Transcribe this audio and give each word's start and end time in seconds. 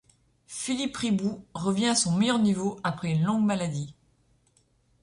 Philippe 0.47 0.97
Riboud, 0.97 1.43
revient 1.53 1.85
à 1.89 1.93
son 1.95 2.17
meilleur 2.17 2.39
niveau 2.39 2.79
après 2.83 3.11
une 3.11 3.21
longue 3.23 3.45
maladie. 3.45 3.93